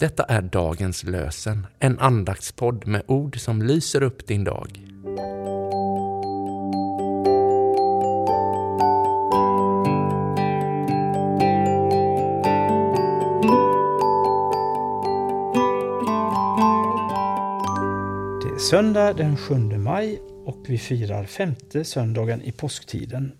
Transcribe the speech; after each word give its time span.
Detta 0.00 0.22
är 0.22 0.42
dagens 0.42 1.04
lösen, 1.04 1.66
en 1.78 1.98
andaktspodd 1.98 2.86
med 2.86 3.02
ord 3.06 3.40
som 3.40 3.62
lyser 3.62 4.02
upp 4.02 4.26
din 4.26 4.44
dag. 4.44 4.68
Det 18.42 18.54
är 18.54 18.58
söndag 18.58 19.12
den 19.12 19.36
7 19.36 19.54
maj 19.54 20.20
och 20.44 20.64
vi 20.68 20.78
firar 20.78 21.24
femte 21.24 21.84
söndagen 21.84 22.42
i 22.42 22.52
påsktiden. 22.52 23.32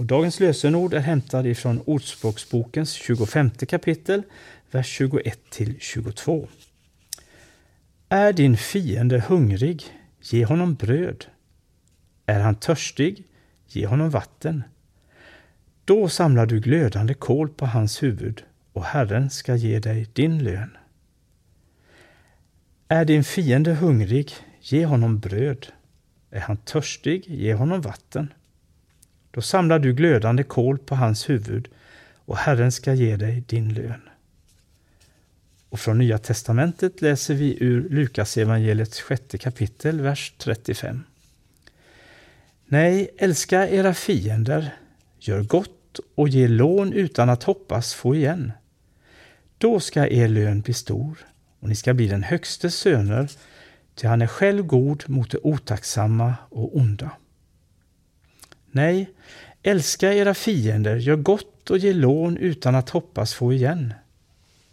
Och 0.00 0.06
dagens 0.06 0.40
lösenord 0.40 0.94
är 0.94 1.00
hämtad 1.00 1.46
ifrån 1.46 1.80
Ordspråksbokens 1.86 2.92
25 2.92 3.50
kapitel, 3.50 4.22
vers 4.70 4.86
21 4.86 5.38
till 5.50 5.76
22. 5.80 6.48
Är 8.08 8.32
din 8.32 8.56
fiende 8.56 9.20
hungrig, 9.20 9.84
ge 10.20 10.44
honom 10.44 10.74
bröd. 10.74 11.24
Är 12.26 12.40
han 12.40 12.54
törstig, 12.54 13.24
ge 13.66 13.86
honom 13.86 14.10
vatten. 14.10 14.62
Då 15.84 16.08
samlar 16.08 16.46
du 16.46 16.60
glödande 16.60 17.14
kol 17.14 17.48
på 17.48 17.66
hans 17.66 18.02
huvud 18.02 18.44
och 18.72 18.84
Herren 18.84 19.30
ska 19.30 19.56
ge 19.56 19.78
dig 19.78 20.06
din 20.12 20.44
lön. 20.44 20.76
Är 22.88 23.04
din 23.04 23.24
fiende 23.24 23.74
hungrig, 23.74 24.32
ge 24.60 24.86
honom 24.86 25.18
bröd. 25.18 25.66
Är 26.30 26.40
han 26.40 26.56
törstig, 26.56 27.24
ge 27.28 27.54
honom 27.54 27.80
vatten. 27.80 28.28
Då 29.30 29.42
samlar 29.42 29.78
du 29.78 29.92
glödande 29.94 30.42
kol 30.42 30.78
på 30.78 30.94
hans 30.94 31.28
huvud 31.28 31.68
och 32.24 32.36
Herren 32.36 32.72
ska 32.72 32.94
ge 32.94 33.16
dig 33.16 33.44
din 33.46 33.74
lön. 33.74 34.00
Och 35.68 35.80
från 35.80 35.98
Nya 35.98 36.18
testamentet 36.18 37.00
läser 37.00 37.34
vi 37.34 37.56
ur 37.60 37.88
Lukas 37.88 38.36
evangeliets 38.36 39.00
sjätte 39.00 39.38
kapitel, 39.38 40.00
vers 40.00 40.32
35. 40.38 41.04
Nej, 42.66 43.10
älska 43.18 43.68
era 43.68 43.94
fiender, 43.94 44.74
gör 45.18 45.42
gott 45.42 46.00
och 46.14 46.28
ge 46.28 46.48
lån 46.48 46.92
utan 46.92 47.30
att 47.30 47.42
hoppas 47.42 47.94
få 47.94 48.14
igen. 48.14 48.52
Då 49.58 49.80
ska 49.80 50.06
er 50.06 50.28
lön 50.28 50.60
bli 50.60 50.74
stor 50.74 51.18
och 51.60 51.68
ni 51.68 51.74
ska 51.74 51.94
bli 51.94 52.08
den 52.08 52.22
högste 52.22 52.70
söner, 52.70 53.28
ty 53.94 54.06
han 54.06 54.22
är 54.22 54.26
själv 54.26 54.66
god 54.66 55.04
mot 55.06 55.30
det 55.30 55.38
otacksamma 55.42 56.34
och 56.48 56.76
onda. 56.76 57.10
Nej, 58.70 59.10
älska 59.62 60.14
era 60.14 60.34
fiender, 60.34 60.96
gör 60.96 61.16
gott 61.16 61.70
och 61.70 61.78
ge 61.78 61.92
lån 61.92 62.36
utan 62.36 62.74
att 62.74 62.90
hoppas 62.90 63.34
få 63.34 63.52
igen. 63.52 63.94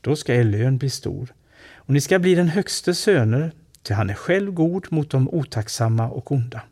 Då 0.00 0.16
ska 0.16 0.34
er 0.34 0.44
lön 0.44 0.78
bli 0.78 0.90
stor, 0.90 1.34
och 1.74 1.94
ni 1.94 2.00
ska 2.00 2.18
bli 2.18 2.34
den 2.34 2.48
högste 2.48 2.94
söner, 2.94 3.52
ty 3.82 3.94
han 3.94 4.10
är 4.10 4.14
själv 4.14 4.52
god 4.52 4.86
mot 4.92 5.10
de 5.10 5.28
otacksamma 5.28 6.08
och 6.08 6.32
onda. 6.32 6.62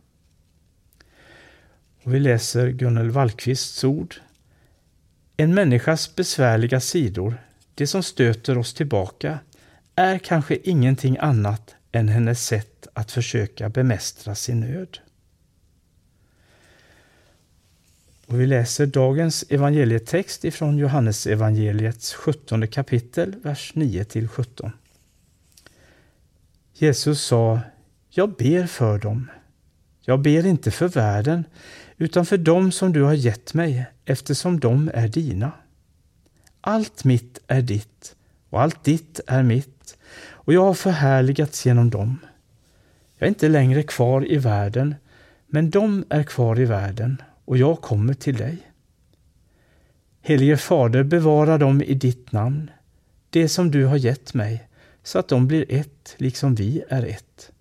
Och 2.02 2.14
vi 2.14 2.20
läser 2.20 2.68
Gunnel 2.68 3.10
Wallqvists 3.10 3.84
ord. 3.84 4.14
En 5.36 5.54
människas 5.54 6.14
besvärliga 6.14 6.80
sidor, 6.80 7.34
det 7.74 7.86
som 7.86 8.02
stöter 8.02 8.58
oss 8.58 8.74
tillbaka, 8.74 9.38
är 9.94 10.18
kanske 10.18 10.56
ingenting 10.62 11.16
annat 11.20 11.74
än 11.92 12.08
hennes 12.08 12.46
sätt 12.46 12.86
att 12.92 13.12
försöka 13.12 13.68
bemästra 13.68 14.34
sin 14.34 14.60
nöd. 14.60 14.98
Och 18.32 18.40
vi 18.40 18.46
läser 18.46 18.86
dagens 18.86 19.44
evangelietext 19.48 20.44
ifrån 20.44 20.78
Johannes 20.78 21.26
evangeliets 21.26 22.14
17 22.14 22.68
kapitel, 22.68 23.34
vers 23.42 23.72
9–17. 23.74 24.70
Jesus 26.74 27.22
sa, 27.22 27.60
Jag 28.10 28.36
ber 28.36 28.66
för 28.66 28.98
dem. 28.98 29.30
Jag 30.04 30.20
ber 30.20 30.46
inte 30.46 30.70
för 30.70 30.88
världen, 30.88 31.44
utan 31.96 32.26
för 32.26 32.36
dem 32.36 32.72
som 32.72 32.92
du 32.92 33.02
har 33.02 33.14
gett 33.14 33.54
mig, 33.54 33.86
eftersom 34.04 34.60
de 34.60 34.90
är 34.94 35.08
dina. 35.08 35.52
Allt 36.60 37.04
mitt 37.04 37.38
är 37.46 37.62
ditt, 37.62 38.14
och 38.50 38.62
allt 38.62 38.84
ditt 38.84 39.20
är 39.26 39.42
mitt, 39.42 39.96
och 40.30 40.52
jag 40.52 40.64
har 40.64 40.74
förhärligats 40.74 41.66
genom 41.66 41.90
dem. 41.90 42.18
Jag 43.18 43.26
är 43.26 43.28
inte 43.28 43.48
längre 43.48 43.82
kvar 43.82 44.32
i 44.32 44.36
världen, 44.36 44.94
men 45.46 45.70
de 45.70 46.04
är 46.08 46.22
kvar 46.22 46.60
i 46.60 46.64
världen, 46.64 47.22
och 47.44 47.58
jag 47.58 47.80
kommer 47.80 48.14
till 48.14 48.36
dig. 48.36 48.58
Helige 50.20 50.56
Fader, 50.56 51.02
bevara 51.02 51.58
dem 51.58 51.82
i 51.82 51.94
ditt 51.94 52.32
namn, 52.32 52.70
det 53.30 53.48
som 53.48 53.70
du 53.70 53.84
har 53.84 53.96
gett 53.96 54.34
mig, 54.34 54.68
så 55.02 55.18
att 55.18 55.28
de 55.28 55.46
blir 55.46 55.64
ett, 55.68 56.14
liksom 56.16 56.54
vi 56.54 56.82
är 56.88 57.06
ett. 57.06 57.52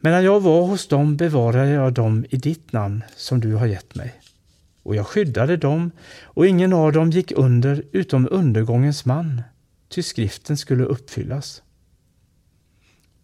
Medan 0.00 0.24
jag 0.24 0.40
var 0.40 0.66
hos 0.66 0.88
dem 0.88 1.16
bevarade 1.16 1.70
jag 1.70 1.92
dem 1.92 2.26
i 2.30 2.36
ditt 2.36 2.72
namn, 2.72 3.04
som 3.16 3.40
du 3.40 3.54
har 3.54 3.66
gett 3.66 3.94
mig. 3.94 4.14
Och 4.82 4.96
jag 4.96 5.06
skyddade 5.06 5.56
dem, 5.56 5.90
och 6.22 6.46
ingen 6.46 6.72
av 6.72 6.92
dem 6.92 7.10
gick 7.10 7.32
under 7.32 7.82
utom 7.92 8.28
undergångens 8.30 9.04
man, 9.04 9.42
ty 9.88 10.02
skriften 10.02 10.56
skulle 10.56 10.84
uppfyllas. 10.84 11.62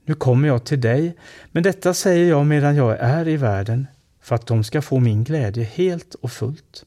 Nu 0.05 0.15
kommer 0.15 0.49
jag 0.49 0.65
till 0.65 0.81
dig, 0.81 1.17
men 1.53 1.63
detta 1.63 1.95
säger 1.95 2.29
jag 2.29 2.47
medan 2.47 2.77
jag 2.77 2.99
är 3.01 3.29
i 3.29 3.37
världen, 3.37 3.87
för 4.23 4.35
att 4.35 4.47
de 4.47 4.65
ska 4.65 4.83
få 4.83 5.01
min 5.01 5.25
glädje 5.25 5.65
helt 5.65 6.15
och 6.15 6.33
fullt. 6.33 6.85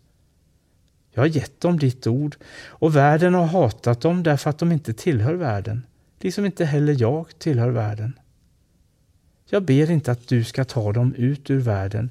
Jag 1.11 1.21
har 1.21 1.27
gett 1.27 1.61
dem 1.61 1.79
ditt 1.79 2.07
ord, 2.07 2.35
och 2.67 2.95
världen 2.95 3.33
har 3.33 3.45
hatat 3.45 4.01
dem 4.01 4.23
därför 4.23 4.49
att 4.49 4.57
de 4.57 4.71
inte 4.71 4.93
tillhör 4.93 5.33
världen, 5.33 5.85
liksom 6.19 6.45
inte 6.45 6.65
heller 6.65 6.95
jag 6.99 7.39
tillhör 7.39 7.69
världen. 7.69 8.19
Jag 9.49 9.63
ber 9.63 9.91
inte 9.91 10.11
att 10.11 10.27
du 10.27 10.43
ska 10.43 10.65
ta 10.65 10.93
dem 10.93 11.13
ut 11.13 11.49
ur 11.49 11.59
världen, 11.59 12.09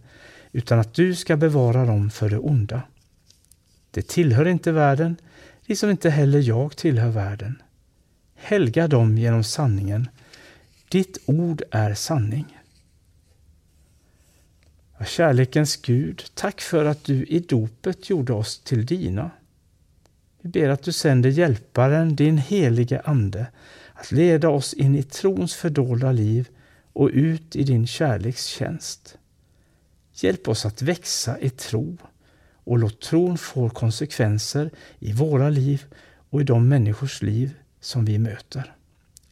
utan 0.52 0.78
att 0.78 0.94
du 0.94 1.14
ska 1.14 1.36
bevara 1.36 1.84
dem 1.84 2.10
för 2.10 2.30
det 2.30 2.38
onda. 2.38 2.82
Det 3.91 4.08
tillhör 4.08 4.46
inte 4.46 4.72
världen, 4.72 5.16
liksom 5.62 5.91
inte 5.91 6.10
heller 6.10 6.41
jag 6.41 6.76
tillhör 6.76 7.10
världen. 7.10 7.62
Helga 8.34 8.88
dem 8.88 9.18
genom 9.18 9.44
sanningen. 9.44 10.08
Ditt 10.88 11.18
ord 11.26 11.62
är 11.70 11.94
sanning. 11.94 12.58
Kärlekens 15.04 15.76
Gud, 15.76 16.25
tack 16.34 16.60
för 16.60 16.84
att 16.84 17.04
du 17.04 17.25
i 17.25 17.41
dopet 17.41 18.10
gjorde 18.10 18.32
oss 18.32 18.59
till 18.59 18.87
dina. 18.87 19.31
Vi 20.41 20.48
ber 20.48 20.69
att 20.69 20.82
du 20.82 20.92
sänder 20.92 21.31
Hjälparen, 21.31 22.16
din 22.16 22.38
helige 22.38 23.00
Ande, 23.04 23.47
att 23.94 24.12
leda 24.12 24.48
oss 24.48 24.75
in 24.75 24.94
i 24.94 25.03
trons 25.03 25.54
fördolda 25.54 26.12
liv 26.12 26.48
och 26.92 27.10
ut 27.12 27.56
i 27.56 27.62
din 27.62 27.87
kärleks 27.87 28.47
tjänst. 28.47 29.19
Hjälp 30.15 30.48
oss 30.48 30.66
att 30.66 30.82
växa 30.82 31.38
i 31.38 31.50
tro 31.50 31.97
och 32.65 32.78
låt 32.78 33.00
tron 33.00 33.38
få 33.38 33.71
konsekvenser 33.71 34.71
i 34.98 35.12
våra 35.12 35.48
liv 35.48 35.84
och 36.31 36.41
i 36.41 36.44
de 36.44 36.69
människors 36.69 37.22
liv 37.22 37.54
som 37.81 38.04
vi 38.04 38.19
möter. 38.19 38.75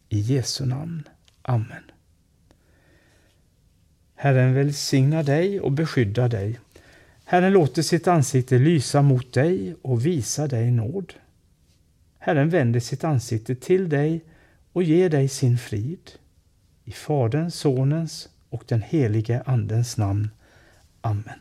I 0.09 0.21
Jesu 0.21 0.67
namn. 0.67 1.09
Amen. 1.43 1.92
Herren 4.23 4.55
välsigna 4.55 5.23
dig 5.23 5.61
och 5.61 5.73
beskydda 5.73 6.29
dig. 6.29 6.59
Herren 7.25 7.53
låter 7.53 7.83
sitt 7.83 8.09
ansikte 8.09 8.59
lysa 8.59 9.03
mot 9.03 9.33
dig 9.33 9.75
och 9.83 10.07
visa 10.07 10.47
dig 10.47 10.71
nåd. 10.71 11.13
Herren 12.19 12.49
vänder 12.49 12.81
sitt 12.81 13.05
ansikte 13.05 13.55
till 13.55 13.89
dig 13.89 14.25
och 14.73 14.83
ger 14.83 15.11
dig 15.11 15.29
sin 15.29 15.59
frid. 15.59 16.11
I 16.85 16.93
Faderns, 16.93 17.55
Sonens 17.55 18.29
och 18.49 18.65
den 18.69 18.83
helige 18.83 19.43
Andens 19.47 19.97
namn. 19.97 20.31
Amen. 21.01 21.41